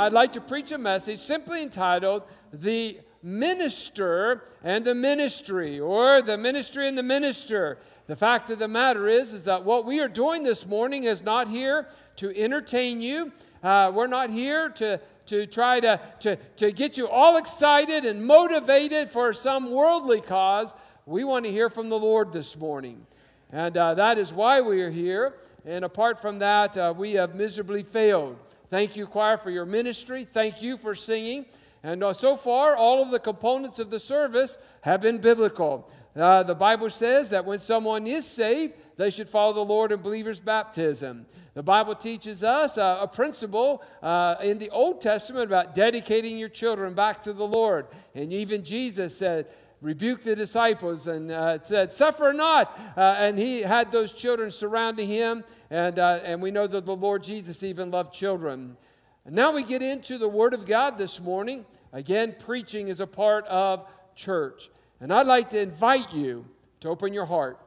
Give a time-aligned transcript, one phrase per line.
[0.00, 2.22] I'd like to preach a message simply entitled
[2.54, 7.76] The Minister and the Ministry, or The Ministry and the Minister.
[8.06, 11.22] The fact of the matter is, is that what we are doing this morning is
[11.22, 11.86] not here
[12.16, 13.30] to entertain you.
[13.62, 18.24] Uh, we're not here to, to try to, to, to get you all excited and
[18.24, 20.74] motivated for some worldly cause.
[21.04, 23.06] We want to hear from the Lord this morning.
[23.52, 25.34] And uh, that is why we are here.
[25.66, 28.38] And apart from that, uh, we have miserably failed.
[28.70, 30.24] Thank you, choir, for your ministry.
[30.24, 31.46] Thank you for singing.
[31.82, 35.90] And uh, so far, all of the components of the service have been biblical.
[36.14, 40.00] Uh, the Bible says that when someone is saved, they should follow the Lord in
[40.00, 41.26] believer's baptism.
[41.54, 46.48] The Bible teaches us uh, a principle uh, in the Old Testament about dedicating your
[46.48, 47.88] children back to the Lord.
[48.14, 49.46] And even Jesus said,
[49.80, 52.78] rebuked the disciples and uh, said, Suffer not.
[52.96, 55.44] Uh, and he had those children surrounding him.
[55.70, 58.76] And, uh, and we know that the Lord Jesus even loved children.
[59.24, 61.66] And now we get into the Word of God this morning.
[61.92, 64.70] Again, preaching is a part of church.
[65.00, 66.46] And I'd like to invite you
[66.80, 67.58] to open your heart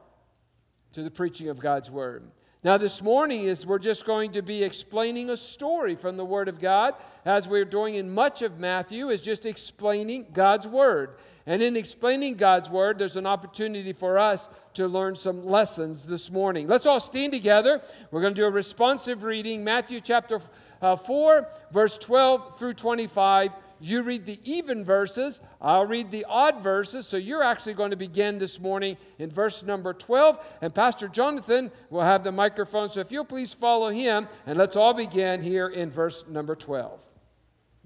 [0.92, 2.24] to the preaching of God's Word.
[2.64, 6.48] Now, this morning is we're just going to be explaining a story from the Word
[6.48, 6.94] of God,
[7.26, 11.16] as we're doing in much of Matthew, is just explaining God's Word.
[11.44, 16.30] And in explaining God's Word, there's an opportunity for us to learn some lessons this
[16.30, 16.66] morning.
[16.66, 17.82] Let's all stand together.
[18.10, 20.40] We're going to do a responsive reading, Matthew chapter
[20.80, 23.52] uh, 4, verse 12 through 25.
[23.80, 27.06] You read the even verses, I'll read the odd verses.
[27.06, 30.38] So you're actually going to begin this morning in verse number 12.
[30.62, 32.88] And Pastor Jonathan will have the microphone.
[32.88, 37.04] So if you'll please follow him, and let's all begin here in verse number 12.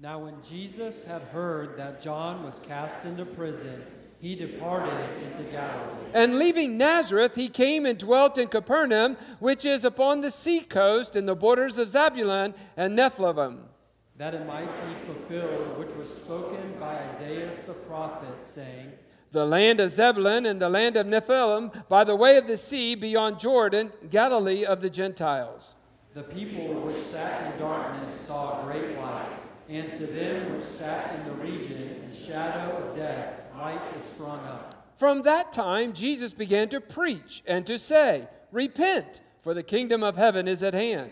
[0.01, 3.83] Now, when Jesus had heard that John was cast into prison,
[4.19, 4.93] he departed
[5.25, 6.09] into Galilee.
[6.13, 11.15] And leaving Nazareth, he came and dwelt in Capernaum, which is upon the sea coast
[11.15, 13.63] in the borders of Zabulon and Nephthalim.
[14.19, 18.91] That it might be fulfilled, which was spoken by Isaiah the prophet, saying,
[19.31, 22.95] The land of Zabulon and the land of Nephthalim, by the way of the sea
[22.95, 25.75] beyond Jordan, Galilee of the Gentiles.
[26.13, 29.39] The people which sat in darkness saw a great light.
[29.69, 34.39] And to them which sat in the region and shadow of death, light is sprung
[34.39, 34.91] up.
[34.97, 40.17] From that time, Jesus began to preach and to say, Repent, for the kingdom of
[40.17, 41.11] heaven is at hand.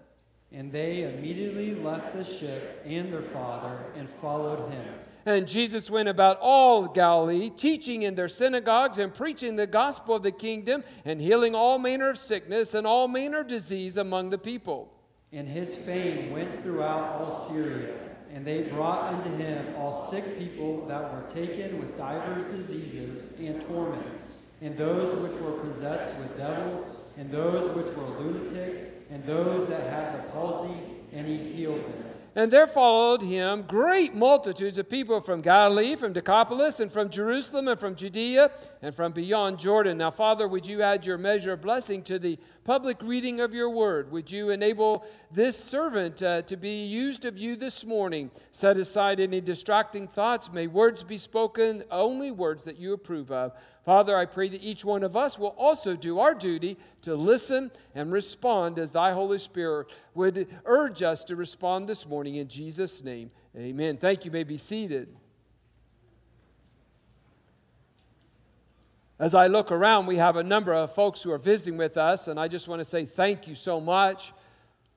[0.53, 4.85] And they immediately left the ship and their father and followed him.
[5.25, 10.23] And Jesus went about all Galilee, teaching in their synagogues and preaching the gospel of
[10.23, 14.39] the kingdom and healing all manner of sickness and all manner of disease among the
[14.39, 14.91] people.
[15.31, 17.93] And his fame went throughout all Syria,
[18.33, 23.61] and they brought unto him all sick people that were taken with divers diseases and
[23.61, 24.23] torments,
[24.61, 26.85] and those which were possessed with devils,
[27.17, 30.73] and those which were lunatic, and those that had the palsy,
[31.13, 32.05] and he healed them.
[32.33, 37.67] And there followed him great multitudes of people from Galilee, from Decapolis, and from Jerusalem,
[37.67, 38.51] and from Judea,
[38.81, 39.97] and from beyond Jordan.
[39.97, 43.69] Now, Father, would you add your measure of blessing to the public reading of your
[43.69, 44.11] word?
[44.11, 48.31] Would you enable this servant uh, to be used of you this morning?
[48.51, 50.51] Set aside any distracting thoughts.
[50.51, 53.53] May words be spoken, only words that you approve of.
[53.85, 57.71] Father, I pray that each one of us will also do our duty to listen
[57.95, 63.03] and respond as thy Holy Spirit would urge us to respond this morning in Jesus'
[63.03, 63.31] name.
[63.57, 63.97] Amen.
[63.97, 64.29] Thank you.
[64.29, 65.09] you may be seated.
[69.21, 72.27] As I look around, we have a number of folks who are visiting with us,
[72.27, 74.33] and I just want to say thank you so much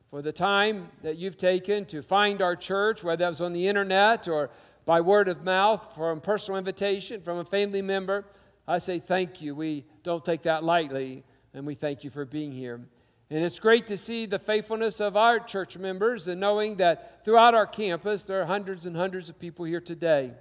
[0.08, 3.68] for the time that you've taken to find our church, whether that was on the
[3.68, 4.48] internet or
[4.86, 8.24] by word of mouth, from personal invitation from a family member.
[8.66, 9.54] I say thank you.
[9.54, 11.22] We don't take that lightly.
[11.52, 12.80] and we thank you for being here.
[13.28, 17.52] And it's great to see the faithfulness of our church members and knowing that throughout
[17.52, 20.32] our campus there are hundreds and hundreds of people here today.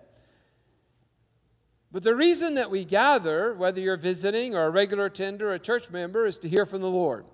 [1.94, 5.60] But the reason that we gather, whether you're visiting or a regular attender or a
[5.60, 7.28] church member, is to hear from the Lord.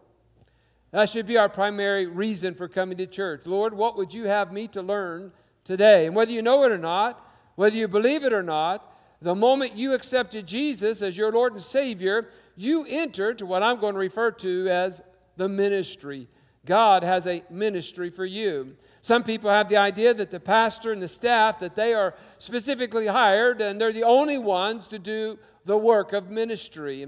[0.91, 3.45] That should be our primary reason for coming to church.
[3.45, 5.31] Lord, what would you have me to learn
[5.63, 6.07] today?
[6.07, 7.25] And whether you know it or not,
[7.55, 8.85] whether you believe it or not,
[9.21, 13.79] the moment you accepted Jesus as your Lord and Savior, you enter to what I'm
[13.79, 15.01] going to refer to as
[15.37, 16.27] the ministry.
[16.65, 18.75] God has a ministry for you.
[19.01, 23.07] Some people have the idea that the pastor and the staff that they are specifically
[23.07, 27.07] hired and they're the only ones to do the work of ministry.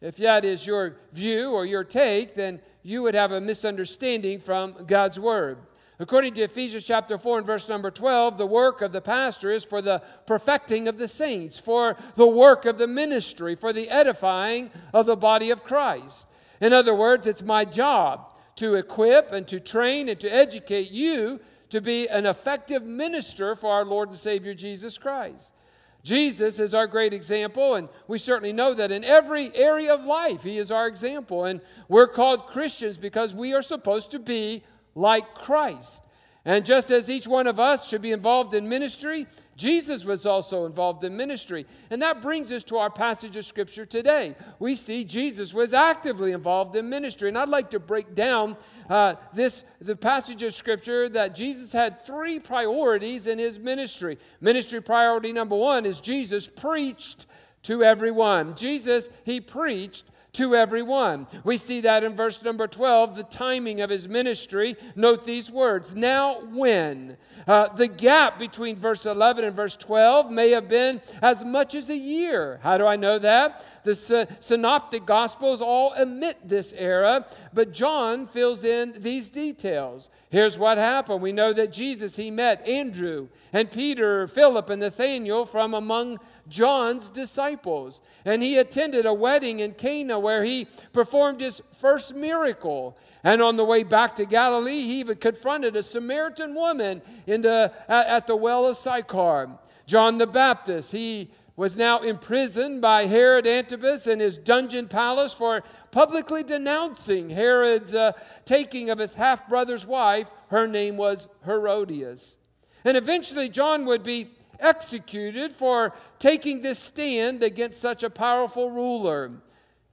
[0.00, 4.84] If that is your view or your take, then you would have a misunderstanding from
[4.86, 5.58] God's word.
[5.98, 9.64] According to Ephesians chapter 4 and verse number 12, the work of the pastor is
[9.64, 14.70] for the perfecting of the saints, for the work of the ministry, for the edifying
[14.94, 16.26] of the body of Christ.
[16.58, 18.29] In other words, it's my job
[18.60, 21.40] to equip and to train and to educate you
[21.70, 25.54] to be an effective minister for our Lord and Savior Jesus Christ.
[26.02, 30.42] Jesus is our great example, and we certainly know that in every area of life,
[30.42, 31.46] He is our example.
[31.46, 34.62] And we're called Christians because we are supposed to be
[34.94, 36.04] like Christ.
[36.44, 39.26] And just as each one of us should be involved in ministry,
[39.56, 41.66] Jesus was also involved in ministry.
[41.90, 44.34] And that brings us to our passage of Scripture today.
[44.58, 47.28] We see Jesus was actively involved in ministry.
[47.28, 48.56] And I'd like to break down
[48.88, 54.18] uh, this the passage of Scripture that Jesus had three priorities in his ministry.
[54.40, 57.26] Ministry priority number one is Jesus preached
[57.64, 58.54] to everyone.
[58.56, 61.26] Jesus, he preached to everyone.
[61.44, 64.76] We see that in verse number 12, the timing of his ministry.
[64.94, 67.16] Note these words Now, when?
[67.46, 71.90] Uh, the gap between verse 11 and verse 12 may have been as much as
[71.90, 72.60] a year.
[72.62, 73.64] How do I know that?
[73.82, 80.10] The synoptic gospels all omit this era, but John fills in these details.
[80.30, 81.22] Here's what happened.
[81.22, 87.10] We know that Jesus, he met Andrew and Peter, Philip, and Nathaniel from among John's
[87.10, 88.00] disciples.
[88.24, 92.96] And he attended a wedding in Cana where he performed his first miracle.
[93.22, 97.72] And on the way back to Galilee, he even confronted a Samaritan woman in the,
[97.88, 99.58] at, at the well of Sychar.
[99.86, 105.62] John the Baptist, he was now imprisoned by Herod Antipas in his dungeon palace for
[105.90, 108.12] publicly denouncing Herod's uh,
[108.46, 110.30] taking of his half brother's wife.
[110.48, 112.38] Her name was Herodias.
[112.82, 114.30] And eventually, John would be
[114.60, 119.32] executed for taking this stand against such a powerful ruler.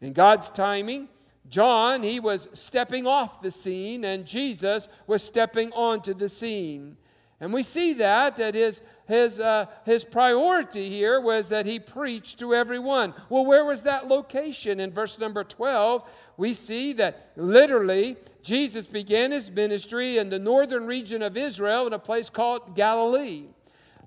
[0.01, 1.09] In God's timing,
[1.49, 6.97] John, he was stepping off the scene, and Jesus was stepping onto the scene.
[7.39, 12.39] And we see that, that his, his, uh, his priority here was that he preached
[12.39, 13.13] to everyone.
[13.29, 14.79] Well, where was that location?
[14.79, 20.87] In verse number 12, we see that literally Jesus began his ministry in the northern
[20.87, 23.45] region of Israel in a place called Galilee.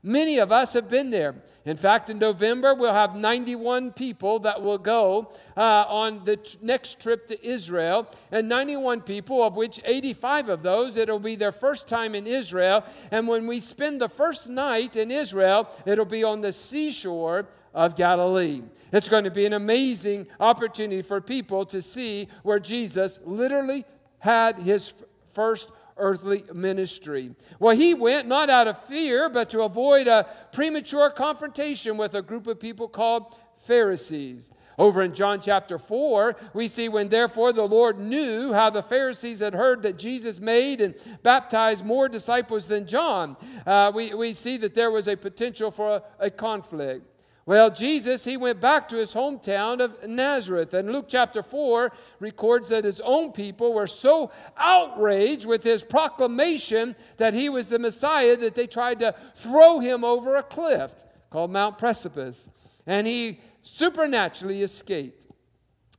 [0.02, 1.34] Many of us have been there.
[1.66, 6.58] In fact, in November, we'll have 91 people that will go uh, on the t-
[6.62, 8.08] next trip to Israel.
[8.32, 12.82] And 91 people, of which 85 of those, it'll be their first time in Israel.
[13.10, 17.94] And when we spend the first night in Israel, it'll be on the seashore of
[17.94, 18.62] Galilee.
[18.92, 23.84] It's going to be an amazing opportunity for people to see where Jesus literally
[24.20, 24.94] had his
[25.32, 27.30] first earthly ministry.
[27.58, 32.22] Well, he went not out of fear, but to avoid a premature confrontation with a
[32.22, 34.50] group of people called Pharisees.
[34.78, 39.40] Over in John chapter 4, we see when therefore the Lord knew how the Pharisees
[39.40, 44.56] had heard that Jesus made and baptized more disciples than John, uh, we, we see
[44.56, 47.09] that there was a potential for a, a conflict.
[47.50, 50.72] Well, Jesus, he went back to his hometown of Nazareth.
[50.72, 51.90] And Luke chapter 4
[52.20, 57.80] records that his own people were so outraged with his proclamation that he was the
[57.80, 62.48] Messiah that they tried to throw him over a cliff called Mount Precipice.
[62.86, 65.26] And he supernaturally escaped.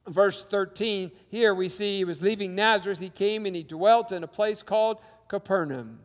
[0.08, 3.00] Verse 13, here we see he was leaving Nazareth.
[3.00, 6.00] He came and he dwelt in a place called Capernaum.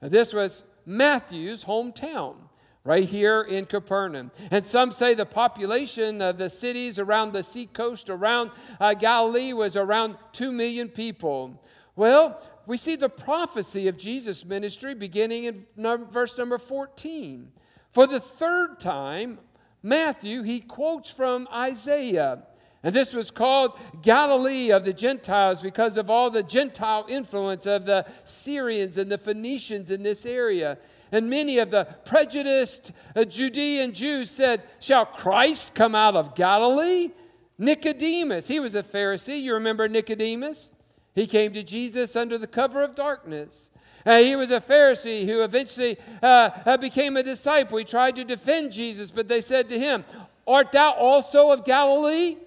[0.00, 2.36] Now, this was Matthew's hometown
[2.84, 4.30] right here in Capernaum.
[4.50, 9.74] And some say the population of the cities around the seacoast around uh, Galilee was
[9.74, 11.62] around 2 million people.
[11.96, 17.52] Well, we see the prophecy of Jesus' ministry beginning in verse number 14.
[17.92, 19.38] For the third time,
[19.82, 22.42] Matthew, he quotes from Isaiah.
[22.82, 27.86] And this was called Galilee of the Gentiles because of all the Gentile influence of
[27.86, 30.76] the Syrians and the Phoenicians in this area.
[31.14, 37.12] And many of the prejudiced uh, Judean Jews said, Shall Christ come out of Galilee?
[37.56, 39.40] Nicodemus, he was a Pharisee.
[39.40, 40.70] You remember Nicodemus?
[41.14, 43.70] He came to Jesus under the cover of darkness.
[44.04, 47.78] Uh, he was a Pharisee who eventually uh, uh, became a disciple.
[47.78, 50.04] He tried to defend Jesus, but they said to him,
[50.48, 52.38] Art thou also of Galilee?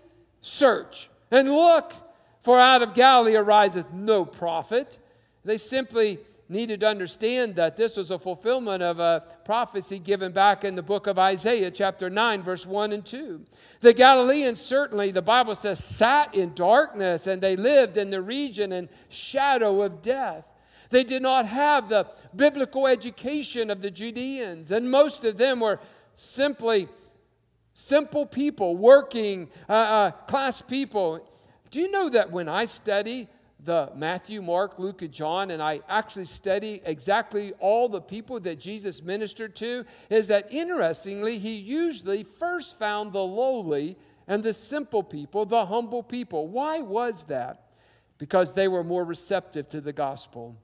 [0.42, 1.94] Search and look,
[2.42, 4.98] for out of Galilee ariseth no prophet.
[5.46, 10.63] They simply needed to understand that this was a fulfillment of a prophecy given back
[10.63, 13.42] in the book of Isaiah, chapter 9, verse 1 and 2.
[13.82, 18.72] The Galileans certainly, the Bible says, sat in darkness and they lived in the region
[18.72, 20.48] and shadow of death.
[20.89, 25.80] They did not have the biblical education of the Judeans, and most of them were
[26.16, 26.88] simply
[27.74, 31.27] simple people, working uh, uh, class people.
[31.70, 33.27] Do you know that when I study
[33.68, 38.60] the Matthew, Mark, Luke, and John, and I actually study exactly all the people that
[38.60, 45.04] Jesus ministered to, is that interestingly, he usually first found the lowly and the simple
[45.04, 46.48] people, the humble people.
[46.48, 47.66] Why was that?
[48.18, 50.56] Because they were more receptive to the gospel.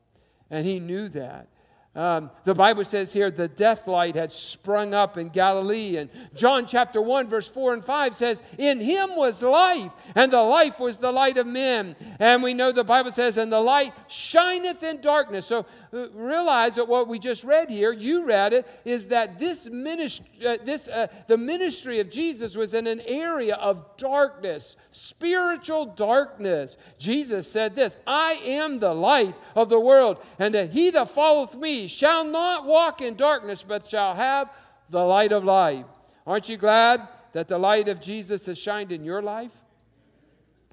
[0.50, 1.50] And he knew that.
[1.96, 5.98] Um, the Bible says here the death light had sprung up in Galilee.
[5.98, 10.42] And John chapter 1, verse 4 and 5 says, In him was life, and the
[10.42, 11.96] life was the light of men.
[12.18, 15.46] And we know the Bible says, And the light shineth in darkness.
[15.46, 15.68] So
[16.14, 20.58] realize that what we just read here, you read it, is that this ministry, uh,
[20.66, 26.78] this, uh, the ministry of Jesus was in an area of darkness, spiritual darkness.
[26.98, 31.56] Jesus said this I am the light of the world, and that he that followeth
[31.56, 34.50] me, shall not walk in darkness, but shall have
[34.90, 35.86] the light of life.
[36.26, 39.54] Aren't you glad that the light of Jesus has shined in your life?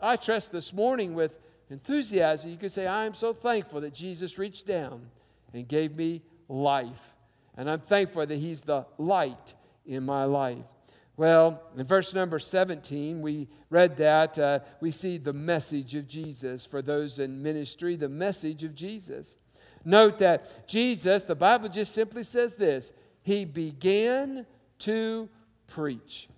[0.01, 1.33] I trust this morning with
[1.71, 5.07] enthusiasm, you could say, I am so thankful that Jesus reached down
[5.55, 7.15] and gave me life.
[7.57, 9.55] And I'm thankful that He's the light
[9.87, 10.65] in my life.
[11.17, 14.39] Well, in verse number 17, we read that.
[14.39, 19.37] Uh, we see the message of Jesus for those in ministry, the message of Jesus.
[19.85, 24.47] Note that Jesus, the Bible just simply says this He began
[24.79, 25.29] to
[25.67, 26.29] preach.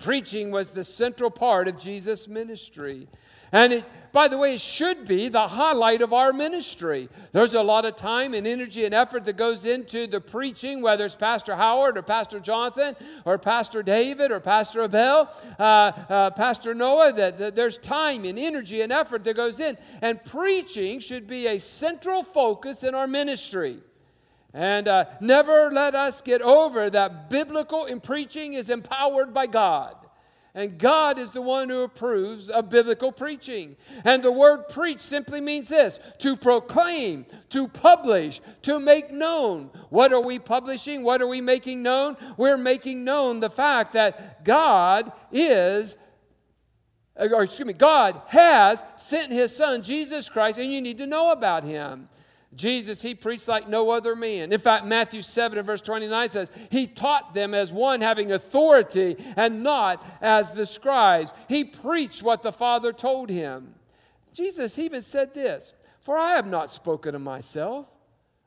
[0.00, 3.08] Preaching was the central part of Jesus' ministry.
[3.50, 3.84] And it,
[4.18, 7.08] by the way, it should be the highlight of our ministry.
[7.30, 11.04] There's a lot of time and energy and effort that goes into the preaching, whether
[11.04, 16.74] it's Pastor Howard or Pastor Jonathan or Pastor David or Pastor Abel, uh, uh, Pastor
[16.74, 17.12] Noah.
[17.12, 19.78] That, that there's time and energy and effort that goes in.
[20.02, 23.78] And preaching should be a central focus in our ministry.
[24.52, 29.94] And uh, never let us get over that biblical in preaching is empowered by God.
[30.54, 33.76] And God is the one who approves of biblical preaching.
[34.04, 39.70] And the word preach simply means this to proclaim, to publish, to make known.
[39.90, 41.04] What are we publishing?
[41.04, 42.16] What are we making known?
[42.36, 45.96] We're making known the fact that God is
[47.18, 51.32] or excuse me, God has sent his son, Jesus Christ, and you need to know
[51.32, 52.08] about him.
[52.54, 54.52] Jesus, he preached like no other man.
[54.52, 59.16] In fact, Matthew 7 and verse 29 says, He taught them as one having authority
[59.36, 61.32] and not as the scribes.
[61.48, 63.74] He preached what the Father told him.
[64.32, 67.86] Jesus even said this For I have not spoken of myself,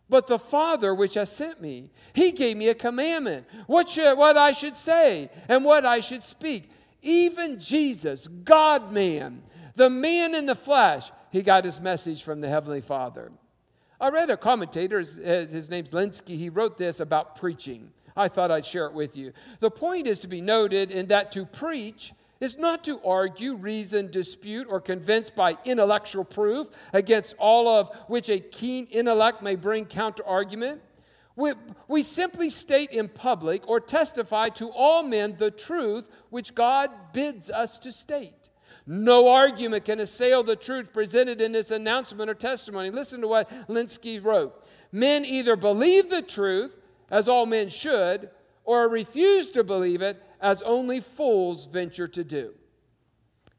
[0.09, 1.91] but the Father which has sent me.
[2.13, 6.23] He gave me a commandment, what, should, what I should say and what I should
[6.23, 6.71] speak.
[7.03, 9.43] Even Jesus, God man,
[9.75, 13.31] the man in the flesh, he got his message from the Heavenly Father.
[14.01, 17.91] I read a commentator, his eh, name's Lenski, he wrote this about preaching.
[18.17, 19.31] I thought I'd share it with you.
[19.59, 24.09] The point is to be noted in that to preach is not to argue, reason,
[24.09, 29.85] dispute, or convince by intellectual proof against all of which a keen intellect may bring
[29.85, 30.81] counter argument.
[31.35, 31.53] We,
[31.87, 37.51] we simply state in public or testify to all men the truth which God bids
[37.51, 38.40] us to state.
[38.85, 42.89] No argument can assail the truth presented in this announcement or testimony.
[42.89, 44.63] Listen to what Lenski wrote.
[44.91, 46.77] Men either believe the truth,
[47.09, 48.29] as all men should,
[48.63, 52.53] or refuse to believe it, as only fools venture to do.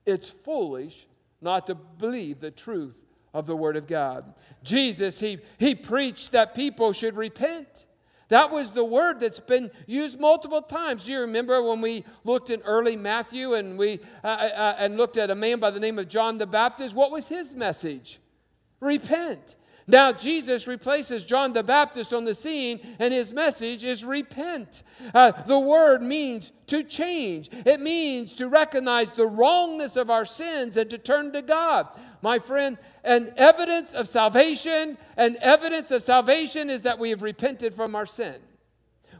[0.05, 1.07] It's foolish
[1.41, 3.03] not to believe the truth
[3.33, 4.35] of the Word of God.
[4.63, 7.87] Jesus, he, he preached that people should repent.
[8.33, 11.05] That was the word that's been used multiple times.
[11.05, 14.97] Do you remember when we looked in early Matthew and we uh, uh, uh, and
[14.97, 16.95] looked at a man by the name of John the Baptist?
[16.95, 18.21] What was his message?
[18.81, 19.57] Repent.
[19.87, 24.83] Now, Jesus replaces John the Baptist on the scene, and his message is repent.
[25.13, 30.79] Uh, the word means to change, it means to recognize the wrongness of our sins
[30.79, 31.89] and to turn to God
[32.23, 37.75] my friend, an evidence of salvation, an evidence of salvation is that we have repented
[37.75, 38.37] from our sin.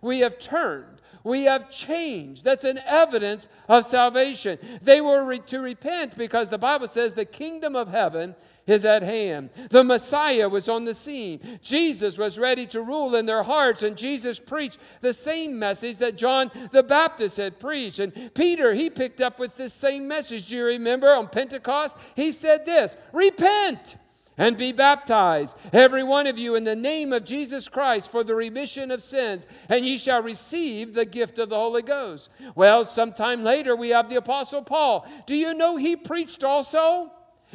[0.01, 1.01] We have turned.
[1.25, 2.45] We have changed.
[2.45, 4.59] That's an evidence of salvation.
[4.81, 8.35] They were re- to repent because the Bible says the kingdom of heaven
[8.67, 9.51] is at hand.
[9.71, 11.41] The Messiah was on the scene.
[11.63, 16.17] Jesus was ready to rule in their hearts, and Jesus preached the same message that
[16.17, 17.99] John the Baptist had preached.
[17.99, 20.49] And Peter, he picked up with this same message.
[20.49, 21.97] Do you remember on Pentecost?
[22.15, 23.97] He said this Repent
[24.39, 28.35] and be baptized, every one of you, in the name of Jesus Christ for the
[28.35, 32.31] remission of sins, and ye shall receive the gift of the Holy Ghost.
[32.55, 35.07] Well, sometime later we have the Apostle Paul.
[35.27, 37.13] Do you know he preached also?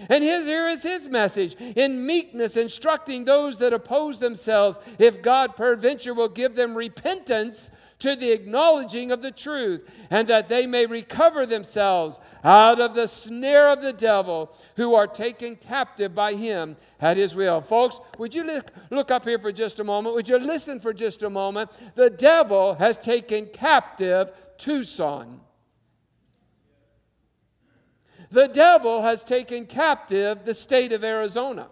[0.10, 5.56] And his, here is his message in meekness, instructing those that oppose themselves, if God
[5.56, 10.86] peradventure will give them repentance to the acknowledging of the truth, and that they may
[10.86, 16.78] recover themselves out of the snare of the devil, who are taken captive by him
[17.00, 17.60] at his will.
[17.60, 20.14] Folks, would you look, look up here for just a moment?
[20.14, 21.72] Would you listen for just a moment?
[21.96, 25.42] The devil has taken captive Tucson.
[28.32, 31.68] The devil has taken captive the state of Arizona.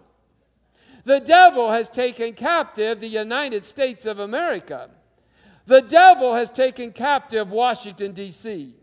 [1.04, 4.90] The devil has taken captive the United States of America.
[5.66, 8.74] The devil has taken captive Washington, D.C.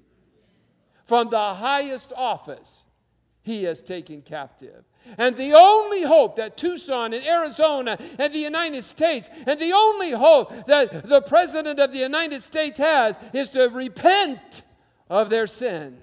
[1.06, 2.86] From the highest office,
[3.42, 4.86] he has taken captive.
[5.18, 10.12] And the only hope that Tucson and Arizona and the United States, and the only
[10.12, 14.62] hope that the President of the United States has, is to repent
[15.10, 15.98] of their sin.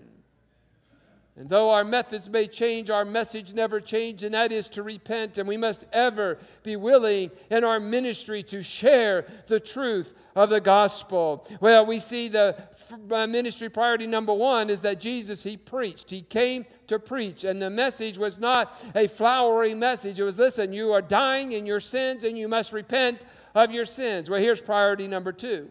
[1.41, 5.39] And though our methods may change, our message never changes, and that is to repent.
[5.39, 10.61] And we must ever be willing in our ministry to share the truth of the
[10.61, 11.49] gospel.
[11.59, 12.69] Well, we see the
[13.11, 16.11] uh, ministry priority number one is that Jesus, he preached.
[16.11, 17.45] He came to preach.
[17.45, 20.21] And the message was not a flowery message.
[20.21, 23.87] It was listen, you are dying in your sins, and you must repent of your
[23.87, 24.29] sins.
[24.29, 25.71] Well, here's priority number two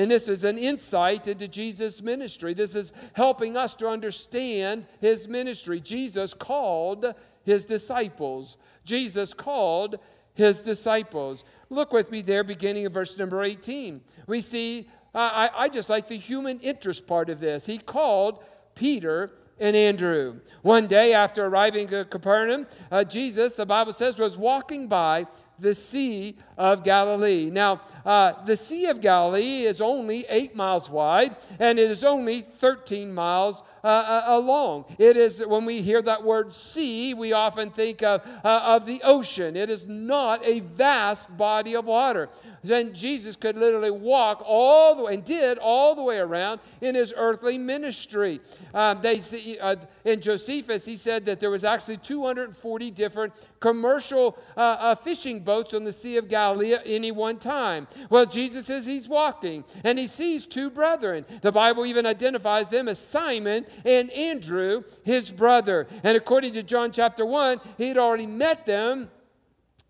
[0.00, 2.54] and this is an insight into Jesus' ministry.
[2.54, 5.78] This is helping us to understand his ministry.
[5.78, 7.14] Jesus called
[7.44, 8.56] his disciples.
[8.82, 9.98] Jesus called
[10.32, 11.44] his disciples.
[11.68, 14.00] Look with me there, beginning of verse number 18.
[14.26, 17.66] We see, I, I just like the human interest part of this.
[17.66, 18.42] He called
[18.74, 20.40] Peter and Andrew.
[20.62, 25.26] One day after arriving at Capernaum, uh, Jesus, the Bible says, was walking by
[25.58, 27.48] the Sea of Galilee.
[27.50, 32.42] Now, uh, the Sea of Galilee is only eight miles wide and it is only
[32.42, 34.84] 13 miles uh, uh, long.
[34.98, 39.00] It is, when we hear that word sea, we often think of, uh, of the
[39.02, 39.56] ocean.
[39.56, 42.28] It is not a vast body of water.
[42.62, 46.94] Then Jesus could literally walk all the way, and did all the way around in
[46.94, 48.40] his earthly ministry.
[48.74, 54.38] Um, they see, uh, in Josephus, he said that there was actually 240 different commercial
[54.56, 57.86] uh, uh, fishing boats on the Sea of Galilee at any one time.
[58.08, 61.24] Well, Jesus says he's walking, and he sees two brethren.
[61.42, 65.86] The Bible even identifies them as Simon and Andrew, his brother.
[66.02, 69.10] And according to John chapter 1, he had already met them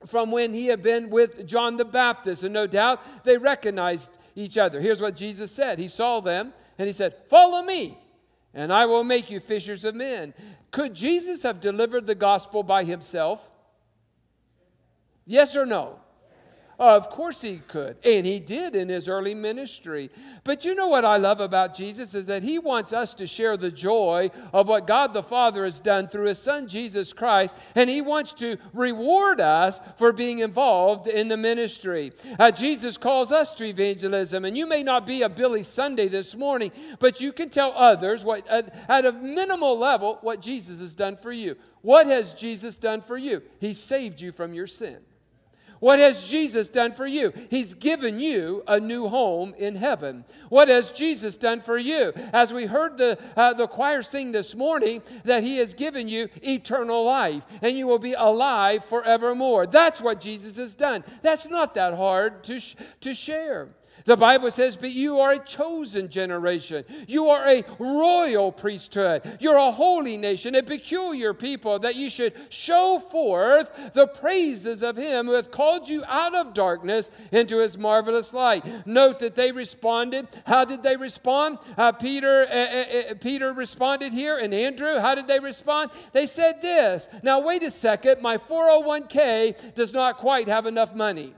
[0.06, 2.44] from when he had been with John the Baptist.
[2.44, 4.80] And no doubt they recognized each other.
[4.80, 7.98] Here's what Jesus said He saw them and he said, Follow me,
[8.54, 10.34] and I will make you fishers of men.
[10.70, 13.50] Could Jesus have delivered the gospel by himself?
[15.26, 16.00] Yes or no?
[16.80, 17.98] Of course he could.
[18.02, 20.08] And he did in his early ministry.
[20.44, 23.58] But you know what I love about Jesus is that he wants us to share
[23.58, 27.54] the joy of what God the Father has done through his son Jesus Christ.
[27.74, 32.12] And he wants to reward us for being involved in the ministry.
[32.38, 34.46] Uh, Jesus calls us to evangelism.
[34.46, 38.24] And you may not be a Billy Sunday this morning, but you can tell others
[38.24, 41.58] what, at, at a minimal level what Jesus has done for you.
[41.82, 43.42] What has Jesus done for you?
[43.58, 45.00] He saved you from your sin.
[45.80, 47.32] What has Jesus done for you?
[47.48, 50.26] He's given you a new home in heaven.
[50.50, 52.12] What has Jesus done for you?
[52.34, 56.28] As we heard the, uh, the choir sing this morning, that He has given you
[56.42, 59.66] eternal life and you will be alive forevermore.
[59.66, 61.02] That's what Jesus has done.
[61.22, 63.68] That's not that hard to, sh- to share.
[64.04, 66.84] The Bible says, But you are a chosen generation.
[67.06, 69.22] You are a royal priesthood.
[69.40, 74.96] You're a holy nation, a peculiar people, that you should show forth the praises of
[74.96, 78.86] Him who hath called you out of darkness into His marvelous light.
[78.86, 80.28] Note that they responded.
[80.46, 81.58] How did they respond?
[81.76, 85.90] Uh, Peter, uh, uh, uh Peter responded here, and Andrew, how did they respond?
[86.12, 91.34] They said this Now, wait a second, my 401k does not quite have enough money.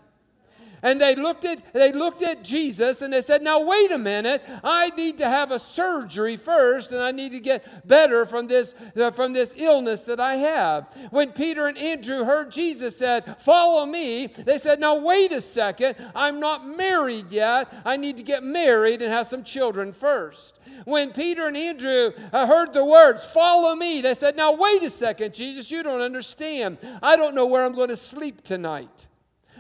[0.83, 4.43] And they looked at they looked at Jesus and they said, "Now wait a minute.
[4.65, 8.75] I need to have a surgery first and I need to get better from this
[9.01, 13.87] uh, from this illness that I have." When Peter and Andrew heard Jesus said, "Follow
[13.87, 15.95] me." They said, "Now wait a second.
[16.17, 17.73] I'm not married yet.
[17.85, 22.47] I need to get married and have some children first." When Peter and Andrew uh,
[22.49, 26.79] heard the words, "Follow me," they said, "Now wait a second, Jesus, you don't understand.
[27.01, 29.07] I don't know where I'm going to sleep tonight."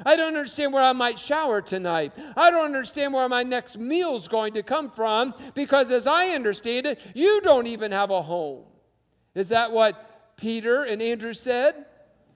[0.04, 2.12] I don't understand where I might shower tonight.
[2.36, 6.86] I don't understand where my next meal's going to come from because, as I understand
[6.86, 8.64] it, you don't even have a home.
[9.34, 11.86] Is that what Peter and Andrew said?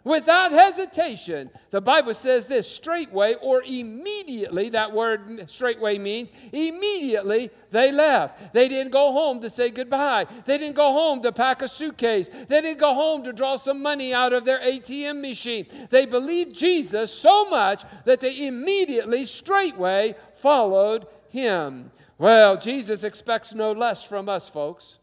[0.07, 7.91] Without hesitation, the Bible says this straightway or immediately, that word straightway means immediately they
[7.91, 8.55] left.
[8.55, 10.29] They didn't go home to say goodbye.
[10.45, 12.29] They didn't go home to pack a suitcase.
[12.29, 15.67] They didn't go home to draw some money out of their ATM machine.
[15.91, 21.91] They believed Jesus so much that they immediately, straightway, followed him.
[22.17, 24.99] Well, Jesus expects no less from us, folks.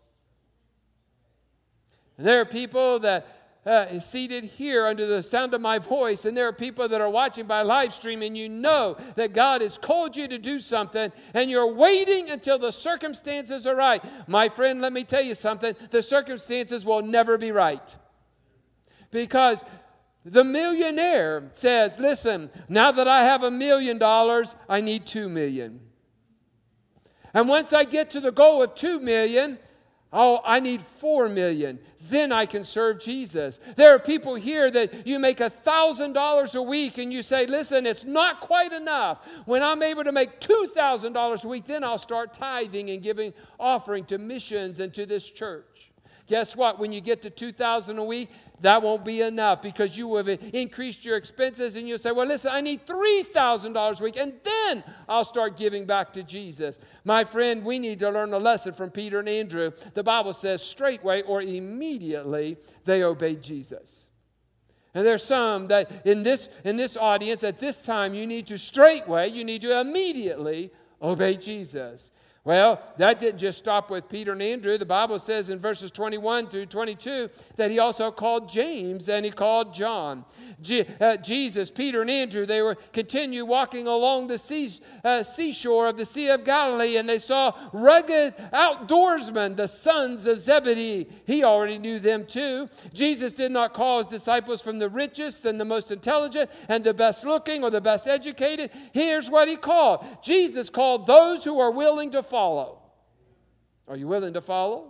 [2.17, 6.36] And there are people that uh, seated here under the sound of my voice, and
[6.36, 9.78] there are people that are watching by live stream, and you know that God has
[9.78, 14.04] called you to do something, and you're waiting until the circumstances are right.
[14.28, 17.95] My friend, let me tell you something the circumstances will never be right.
[19.12, 19.63] Because
[20.26, 25.80] the millionaire says, Listen, now that I have a million dollars, I need two million.
[27.34, 29.58] And once I get to the goal of two million,
[30.13, 33.60] oh, I need four million then I can serve Jesus.
[33.76, 37.86] There are people here that you make a $1,000 a week and you say, listen,
[37.86, 39.26] it's not quite enough.
[39.45, 44.06] When I'm able to make $2,000 a week, then I'll start tithing and giving offering
[44.06, 45.91] to missions and to this church.
[46.28, 46.80] Guess what?
[46.80, 48.30] When you get to 2000 a week,
[48.61, 52.51] that won't be enough because you have increased your expenses and you'll say, Well, listen,
[52.53, 56.79] I need $3,000 a week and then I'll start giving back to Jesus.
[57.03, 59.71] My friend, we need to learn a lesson from Peter and Andrew.
[59.93, 64.09] The Bible says, straightway or immediately they obeyed Jesus.
[64.93, 68.57] And there's some that in this, in this audience at this time, you need to
[68.57, 72.11] straightway, you need to immediately obey Jesus.
[72.45, 74.77] Well, that didn't just stop with Peter and Andrew.
[74.77, 79.32] The Bible says in verses 21 through 22 that he also called James and he
[79.32, 80.25] called John.
[80.62, 85.95] Je- uh, Jesus, Peter, and Andrew, they were continue walking along the uh, seashore of
[85.95, 91.08] the Sea of Galilee and they saw rugged outdoorsmen, the sons of Zebedee.
[91.25, 92.67] He already knew them too.
[92.93, 96.93] Jesus did not call his disciples from the richest and the most intelligent and the
[96.93, 98.69] best looking or the best educated.
[98.91, 102.79] Here's what he called Jesus called those who are willing to follow.
[103.87, 104.87] Are you willing to follow?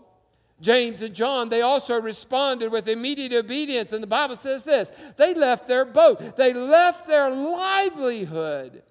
[0.62, 3.91] James and John, they also responded with immediate obedience.
[3.91, 8.82] And the Bible says this they left their boat, they left their livelihood,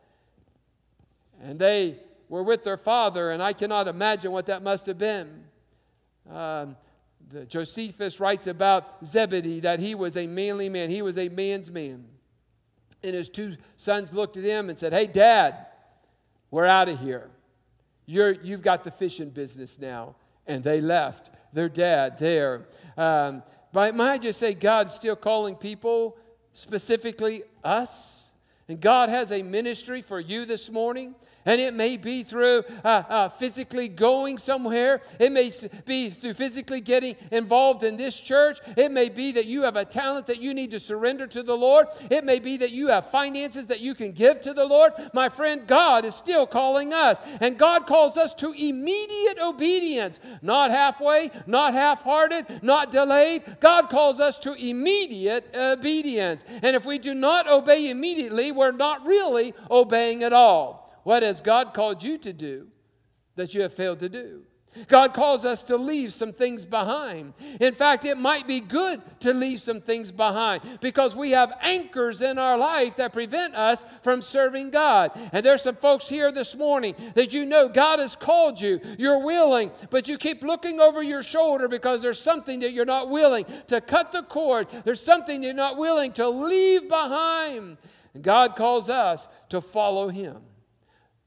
[1.42, 1.96] and they
[2.28, 3.30] were with their father.
[3.30, 5.44] And I cannot imagine what that must have been.
[6.30, 6.76] Um,
[7.48, 12.04] Josephus writes about Zebedee that he was a manly man, he was a man's man.
[13.02, 15.68] And his two sons looked at him and said, Hey, dad,
[16.50, 17.30] we're out of here.
[18.06, 20.16] You're, you've got the fishing business now.
[20.46, 22.66] And they left their dad there.
[22.96, 26.18] Um, but might I just say, God's still calling people,
[26.52, 28.32] specifically us.
[28.68, 31.14] And God has a ministry for you this morning.
[31.44, 35.02] And it may be through uh, uh, physically going somewhere.
[35.18, 35.50] It may
[35.84, 38.60] be through physically getting involved in this church.
[38.76, 41.56] It may be that you have a talent that you need to surrender to the
[41.56, 41.86] Lord.
[42.10, 44.92] It may be that you have finances that you can give to the Lord.
[45.12, 47.20] My friend, God is still calling us.
[47.40, 53.42] And God calls us to immediate obedience, not halfway, not half hearted, not delayed.
[53.60, 56.44] God calls us to immediate obedience.
[56.62, 60.81] And if we do not obey immediately, we're not really obeying at all.
[61.02, 62.68] What has God called you to do
[63.36, 64.42] that you have failed to do?
[64.88, 67.34] God calls us to leave some things behind.
[67.60, 72.22] In fact, it might be good to leave some things behind because we have anchors
[72.22, 75.12] in our life that prevent us from serving God.
[75.32, 78.80] And there's some folks here this morning that you know God has called you.
[78.98, 83.10] You're willing, but you keep looking over your shoulder because there's something that you're not
[83.10, 84.68] willing to cut the cord.
[84.84, 87.76] There's something you're not willing to leave behind.
[88.14, 90.42] And God calls us to follow Him.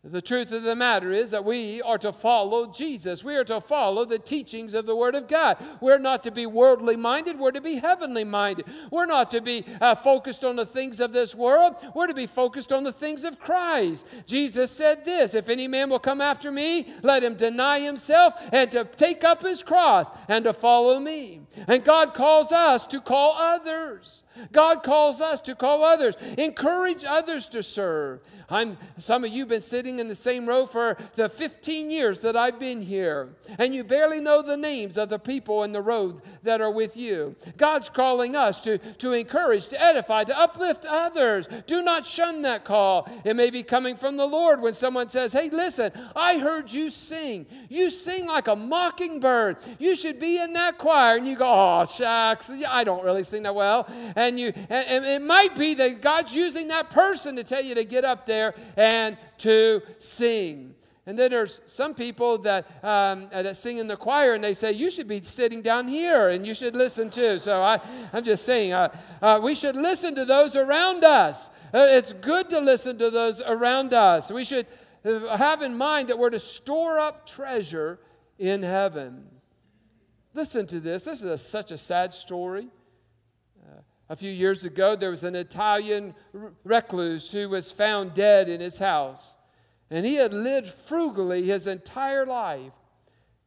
[0.08, 3.24] The truth of the matter is that we are to follow Jesus.
[3.24, 5.58] We are to follow the teachings of the Word of God.
[5.82, 8.68] We're not to be worldly minded, we're to be heavenly minded.
[8.92, 12.28] We're not to be uh, focused on the things of this world, we're to be
[12.28, 14.06] focused on the things of Christ.
[14.28, 18.72] Jesus said this If any man will come after me, let him deny himself and
[18.72, 21.42] to take up his cross and to follow me.
[21.68, 24.22] And God calls us to call others.
[24.52, 28.22] God calls us to call others, encourage others to serve.
[28.50, 32.22] I'm, some of you have been sitting in the same row for the 15 years
[32.22, 35.82] that I've been here, and you barely know the names of the people in the
[35.82, 37.36] row that are with you.
[37.58, 41.48] God's calling us to, to encourage, to edify, to uplift others.
[41.66, 43.10] Do not shun that call.
[43.24, 46.90] It may be coming from the Lord when someone says, Hey, listen, I heard you
[46.90, 47.48] sing.
[47.70, 49.58] You sing like a mockingbird.
[49.80, 51.18] You should be in that choir.
[51.18, 53.88] And you go, Oh, shucks, I don't really sing that well.
[54.16, 57.76] And, you, and, and it might be that God's using that person to tell you
[57.76, 60.76] to get up there and to sing.
[61.08, 64.54] And then there's some people that, um, uh, that sing in the choir and they
[64.54, 67.38] say, You should be sitting down here and you should listen too.
[67.38, 67.80] So I,
[68.12, 71.50] I'm just saying, uh, uh, we should listen to those around us.
[71.74, 74.32] Uh, it's good to listen to those around us.
[74.32, 74.66] We should
[75.04, 78.00] uh, have in mind that we're to store up treasure
[78.40, 79.28] in heaven.
[80.34, 81.04] Listen to this.
[81.04, 82.68] This is a, such a sad story.
[84.08, 86.14] A few years ago, there was an Italian
[86.64, 89.38] recluse who was found dead in his house.
[89.90, 92.74] And he had lived frugally his entire life.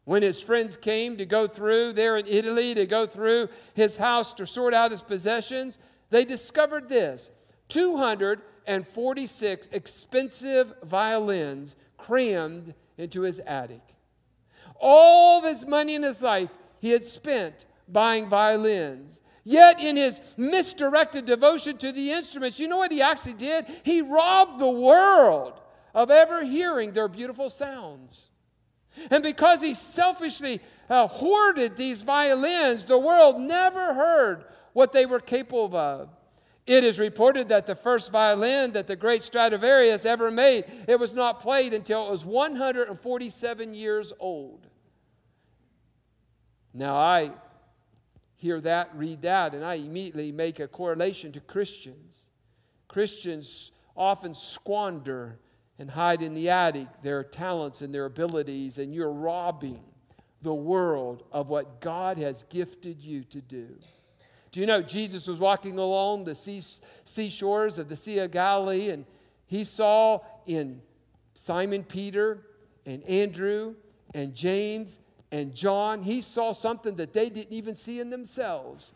[0.05, 4.35] When his friends came to go through there in Italy, to go through his house
[4.35, 5.79] to sort out his possessions,
[6.11, 7.31] they discovered this
[7.69, 13.83] 246 expensive violins crammed into his attic.
[14.81, 19.21] All of his money in his life he had spent buying violins.
[19.49, 23.65] Yet, in his misdirected devotion to the instruments, you know what he actually did?
[23.83, 25.59] He robbed the world
[25.95, 28.29] of ever hearing their beautiful sounds.
[29.11, 35.19] And because he selfishly uh, hoarded these violins, the world never heard what they were
[35.19, 36.11] capable of.
[36.67, 41.15] It is reported that the first violin that the great Stradivarius ever made, it was
[41.15, 44.67] not played until it was 147 years old.
[46.75, 47.31] Now I
[48.39, 52.27] hear that, read that, and I immediately make a correlation to Christians.
[52.87, 55.41] Christians often squander
[55.79, 59.83] and hide in the attic their talents and their abilities, and you're robbing
[60.41, 63.77] the world of what God has gifted you to do.
[64.53, 66.63] Do you know Jesus was walking along the sea,
[67.05, 69.05] seashores of the Sea of Galilee, and
[69.47, 70.81] he saw in
[71.35, 72.47] Simon Peter
[72.87, 73.75] and Andrew
[74.15, 78.95] and James and John, he saw something that they didn't even see in themselves,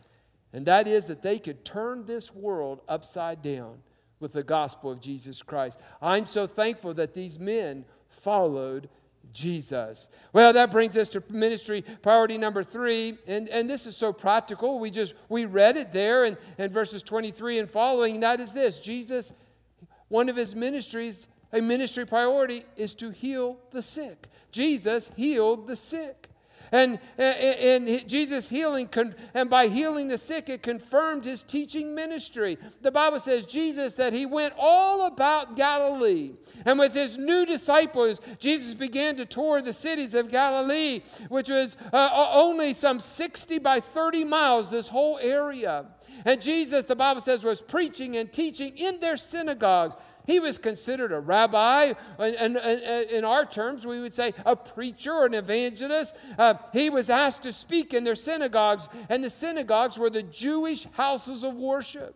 [0.51, 3.79] and that is that they could turn this world upside down
[4.19, 5.79] with the gospel of Jesus Christ.
[6.01, 8.89] I'm so thankful that these men followed
[9.31, 10.09] Jesus.
[10.31, 14.79] Well, that brings us to ministry priority number three, and, and this is so practical.
[14.79, 18.19] We just we read it there in, in verses 23 and following.
[18.19, 19.33] That is this Jesus,
[20.07, 24.27] one of his ministries, a ministry priority is to heal the sick.
[24.51, 26.29] Jesus healed the sick.
[26.71, 28.89] And, and, and Jesus healing,
[29.35, 32.57] and by healing the sick, it confirmed his teaching ministry.
[32.81, 36.31] The Bible says Jesus that he went all about Galilee.
[36.65, 41.77] And with his new disciples, Jesus began to tour the cities of Galilee, which was
[41.93, 45.85] uh, only some 60 by 30 miles, this whole area.
[46.25, 49.95] And Jesus, the Bible says, was preaching and teaching in their synagogues.
[50.25, 55.25] He was considered a rabbi, and, in our terms, we would say a preacher or
[55.25, 56.15] an evangelist.
[56.37, 60.87] Uh, he was asked to speak in their synagogues, and the synagogues were the Jewish
[60.93, 62.15] houses of worship.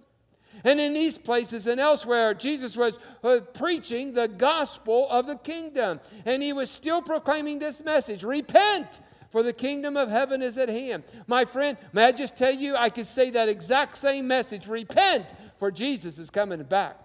[0.63, 6.00] And in these places and elsewhere, Jesus was uh, preaching the gospel of the kingdom,
[6.26, 9.02] and he was still proclaiming this message repent.
[9.30, 11.04] For the kingdom of heaven is at hand.
[11.28, 15.34] My friend, may I just tell you, I could say that exact same message repent,
[15.58, 16.98] for Jesus is coming back.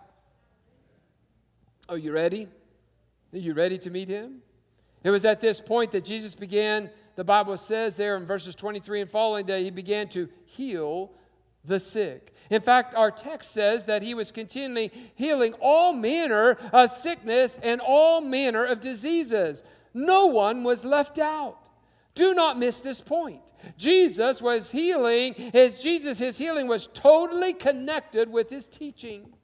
[1.93, 2.49] Are you ready?
[3.35, 4.41] Are you ready to meet him?
[5.05, 9.03] It was at this point that Jesus began, the Bible says there in verses 23
[9.03, 11.13] and following, that he began to heal
[11.67, 12.33] the sick.
[12.49, 17.83] In fact, our text says that he was continually healing all manner of sickness and
[17.83, 19.63] all manner of diseases.
[19.93, 21.69] No one was left out.
[22.15, 23.43] Do not miss this point.
[23.77, 29.35] Jesus was healing, his Jesus, his healing was totally connected with his teaching.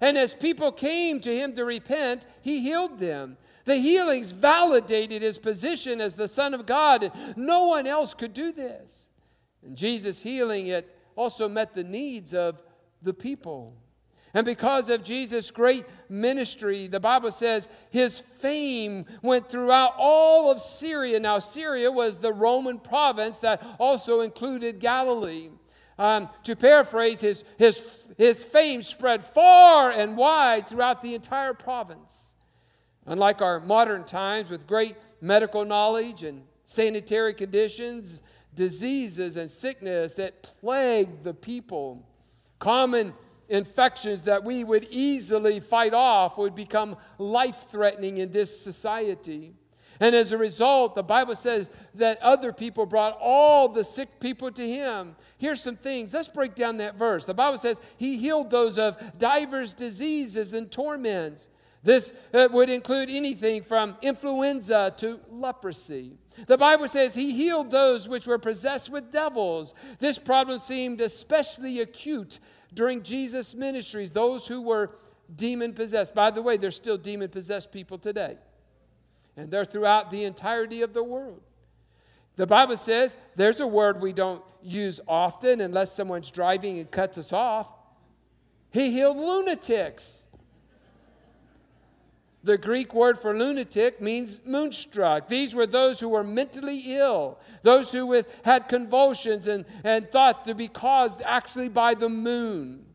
[0.00, 3.36] And as people came to him to repent, he healed them.
[3.64, 8.50] The healings validated his position as the Son of God, no one else could do
[8.52, 9.08] this.
[9.62, 12.62] And Jesus' healing it also met the needs of
[13.02, 13.74] the people.
[14.34, 20.60] And because of Jesus' great ministry, the Bible says his fame went throughout all of
[20.60, 21.18] Syria.
[21.18, 25.50] Now, Syria was the Roman province that also included Galilee.
[25.98, 32.34] Um, to paraphrase, his, his, his fame spread far and wide throughout the entire province.
[33.04, 38.22] Unlike our modern times with great medical knowledge and sanitary conditions,
[38.54, 42.06] diseases and sickness that plagued the people,
[42.58, 43.14] common
[43.48, 49.54] infections that we would easily fight off would become life threatening in this society.
[50.00, 54.50] And as a result, the Bible says that other people brought all the sick people
[54.52, 55.16] to him.
[55.38, 56.14] Here's some things.
[56.14, 57.24] Let's break down that verse.
[57.24, 61.48] The Bible says he healed those of divers diseases and torments.
[61.82, 66.18] This uh, would include anything from influenza to leprosy.
[66.46, 69.74] The Bible says he healed those which were possessed with devils.
[69.98, 72.40] This problem seemed especially acute
[72.74, 74.90] during Jesus' ministries, those who were
[75.34, 76.14] demon possessed.
[76.14, 78.36] By the way, there's still demon possessed people today,
[79.38, 81.40] and they're throughout the entirety of the world.
[82.36, 87.18] The Bible says there's a word we don't use often unless someone's driving and cuts
[87.18, 87.68] us off.
[88.70, 90.26] He healed lunatics.
[92.42, 95.28] The Greek word for lunatic means moonstruck.
[95.28, 100.44] These were those who were mentally ill, those who with, had convulsions and, and thought
[100.46, 102.86] to be caused actually by the moon.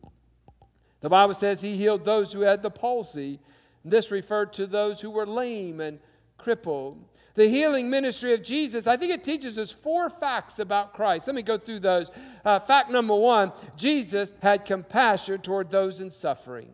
[1.01, 3.39] The Bible says he healed those who had the palsy.
[3.83, 5.99] This referred to those who were lame and
[6.43, 6.99] crippled.
[7.35, 11.25] The healing ministry of Jesus, I think it teaches us four facts about Christ.
[11.25, 12.11] Let me go through those.
[12.45, 16.73] Uh, fact number one Jesus had compassion toward those in suffering.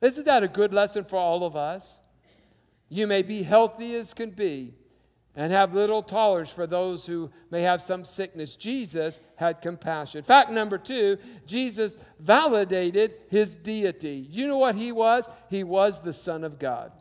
[0.00, 2.00] Isn't that a good lesson for all of us?
[2.88, 4.74] You may be healthy as can be
[5.34, 8.56] and have little tolerance for those who may have some sickness.
[8.56, 10.22] Jesus had compassion.
[10.22, 14.26] Fact number two Jesus validated his deity.
[14.30, 15.28] You know what he was?
[15.50, 16.92] He was the Son of God.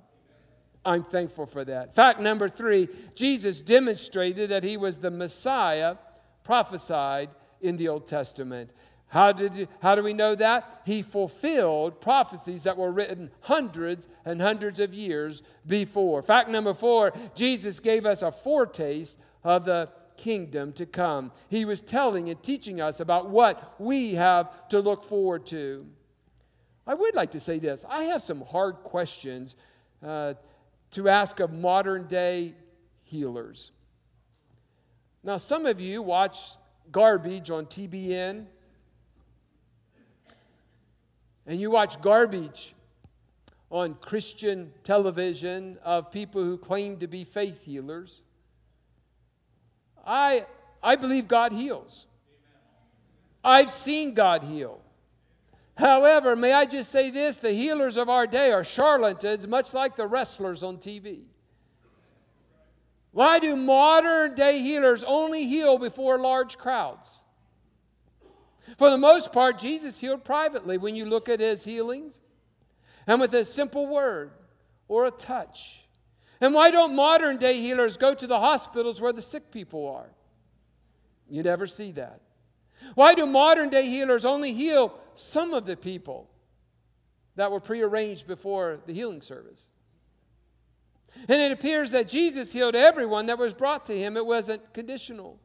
[0.86, 1.96] I'm thankful for that.
[1.96, 5.96] Fact number three Jesus demonstrated that he was the Messiah
[6.44, 8.72] prophesied in the Old Testament.
[9.08, 10.82] How, did, how do we know that?
[10.86, 16.22] He fulfilled prophecies that were written hundreds and hundreds of years before.
[16.22, 21.32] Fact number four Jesus gave us a foretaste of the kingdom to come.
[21.50, 25.86] He was telling and teaching us about what we have to look forward to.
[26.88, 29.56] I would like to say this I have some hard questions
[30.04, 30.34] uh,
[30.96, 32.54] to ask of modern day
[33.04, 33.72] healers.
[35.24, 36.40] Now, some of you watch
[36.90, 38.46] garbage on TBN
[41.46, 42.76] and you watch garbage
[43.70, 48.22] on Christian television of people who claim to be faith healers,
[50.06, 50.46] I,
[50.82, 52.06] I believe God heals.
[53.44, 54.80] I've seen God heal.
[55.78, 59.96] However, may I just say this the healers of our day are charlatans, much like
[59.96, 61.26] the wrestlers on TV.
[63.12, 67.26] Why do modern day healers only heal before large crowds?
[68.78, 72.20] For the most part, Jesus healed privately when you look at his healings
[73.08, 74.32] and with a simple word
[74.88, 75.86] or a touch.
[76.42, 80.10] And why don't modern day healers go to the hospitals where the sick people are?
[81.30, 82.22] You never see that.
[82.96, 86.30] Why do modern day healers only heal some of the people
[87.36, 89.72] that were prearranged before the healing service?
[91.28, 95.40] And it appears that Jesus healed everyone that was brought to him, it wasn't conditional.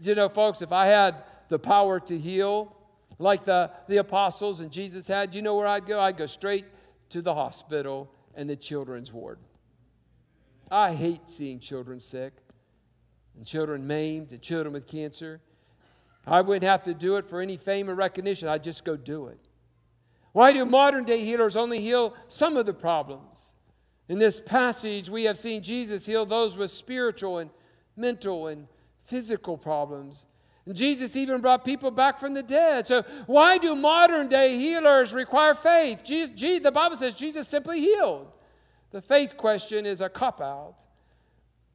[0.00, 2.76] You know, folks, if I had the power to heal,
[3.18, 6.00] like the, the apostles and Jesus had, you know where I'd go?
[6.00, 6.64] I'd go straight
[7.10, 9.38] to the hospital and the children's ward.
[10.70, 12.32] I hate seeing children sick
[13.36, 15.40] and children maimed and children with cancer.
[16.26, 18.48] I wouldn't have to do it for any fame or recognition.
[18.48, 19.38] I'd just go do it.
[20.32, 23.52] Why do modern day healers only heal some of the problems?
[24.08, 27.50] In this passage, we have seen Jesus heal those with spiritual and
[27.96, 28.66] mental and
[29.04, 30.26] physical problems.
[30.64, 32.86] And Jesus even brought people back from the dead.
[32.86, 36.04] So, why do modern day healers require faith?
[36.04, 38.30] Jesus, the Bible says Jesus simply healed.
[38.90, 40.76] The faith question is a cop out.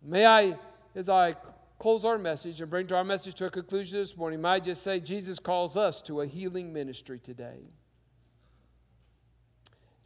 [0.01, 0.57] May I,
[0.95, 1.35] as I
[1.79, 4.59] close our message and bring to our message to a conclusion this morning, might I
[4.59, 7.59] just say Jesus calls us to a healing ministry today.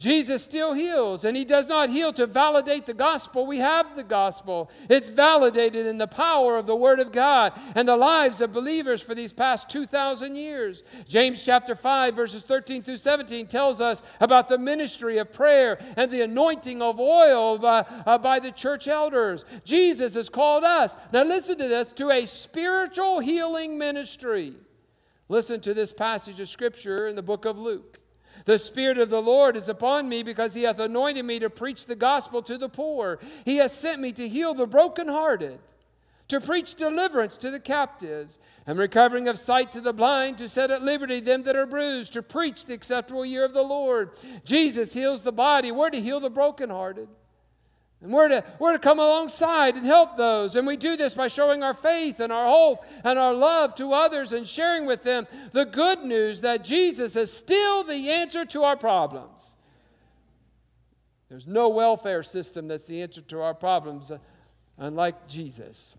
[0.02, 3.46] Jesus still heals, and he does not heal to validate the gospel.
[3.46, 4.68] We have the gospel.
[4.90, 9.00] It's validated in the power of the word of God and the lives of believers
[9.00, 10.82] for these past 2,000 years.
[11.06, 16.10] James chapter 5, verses 13 through 17 tells us about the ministry of prayer and
[16.10, 19.44] the anointing of oil by, uh, by the church elders.
[19.64, 24.54] Jesus has called us, now listen to this, to a spiritual healing ministry.
[25.28, 27.91] Listen to this passage of scripture in the book of Luke.
[28.44, 31.86] The Spirit of the Lord is upon me because he hath anointed me to preach
[31.86, 33.18] the gospel to the poor.
[33.44, 35.58] He has sent me to heal the brokenhearted,
[36.28, 40.70] to preach deliverance to the captives, and recovering of sight to the blind, to set
[40.70, 44.10] at liberty them that are bruised, to preach the acceptable year of the Lord.
[44.44, 45.70] Jesus heals the body.
[45.70, 47.08] We're to heal the brokenhearted.
[48.02, 50.56] And we're to, we're to come alongside and help those.
[50.56, 53.92] And we do this by showing our faith and our hope and our love to
[53.92, 58.64] others and sharing with them the good news that Jesus is still the answer to
[58.64, 59.56] our problems.
[61.28, 64.18] There's no welfare system that's the answer to our problems, uh,
[64.78, 65.96] unlike Jesus.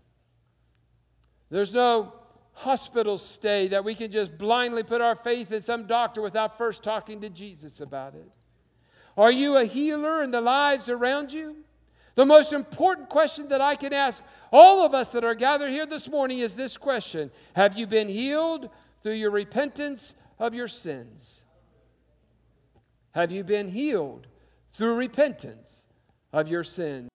[1.50, 2.12] There's no
[2.52, 6.82] hospital stay that we can just blindly put our faith in some doctor without first
[6.82, 8.30] talking to Jesus about it.
[9.16, 11.63] Are you a healer in the lives around you?
[12.14, 15.86] The most important question that I can ask all of us that are gathered here
[15.86, 18.70] this morning is this question Have you been healed
[19.02, 21.44] through your repentance of your sins?
[23.12, 24.26] Have you been healed
[24.72, 25.86] through repentance
[26.32, 27.08] of your sins?